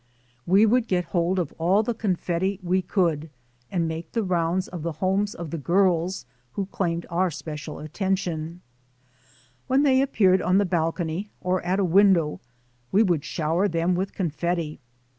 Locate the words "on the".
10.41-10.65